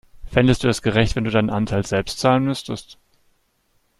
[0.25, 2.97] Fändest du es gerecht, wenn du deinen Anteil selbst zahlen müsstest?